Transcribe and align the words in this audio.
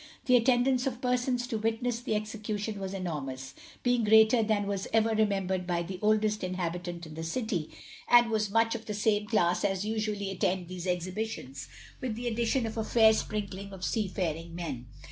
The 0.25 0.35
attendance 0.35 0.87
of 0.87 0.99
persons 0.99 1.45
to 1.45 1.59
witness 1.59 1.99
the 1.99 2.15
execution 2.15 2.79
was 2.79 2.91
enormous, 2.95 3.53
being 3.83 4.03
greater 4.03 4.41
than 4.41 4.65
was 4.65 4.87
ever 4.91 5.09
remembered 5.13 5.67
by 5.67 5.83
the 5.83 5.99
oldest 6.01 6.43
inhabitant 6.43 7.05
in 7.05 7.13
the 7.13 7.23
City, 7.23 7.69
and 8.07 8.31
was 8.31 8.49
much 8.49 8.73
of 8.73 8.87
the 8.87 8.95
same 8.95 9.27
class 9.27 9.63
as 9.63 9.85
usually 9.85 10.31
attend 10.31 10.69
these 10.69 10.87
exhibitions, 10.87 11.67
with 12.01 12.15
the 12.15 12.25
addition 12.25 12.65
of 12.65 12.77
a 12.79 12.83
fair 12.83 13.13
sprinkling 13.13 13.73
of 13.73 13.83
seafaring 13.85 14.55
men. 14.55 14.87